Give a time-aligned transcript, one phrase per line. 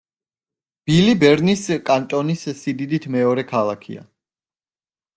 [0.89, 4.07] ბილი ბერნის კანტონის სიდიდით მეორე ქალაქია.